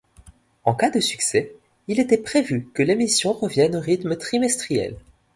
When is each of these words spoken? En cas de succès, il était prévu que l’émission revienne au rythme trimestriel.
En 0.63 0.73
cas 0.73 0.89
de 0.89 0.99
succès, 0.99 1.53
il 1.87 1.99
était 1.99 2.17
prévu 2.17 2.67
que 2.73 2.81
l’émission 2.81 3.33
revienne 3.33 3.75
au 3.75 3.79
rythme 3.79 4.15
trimestriel. 4.15 4.95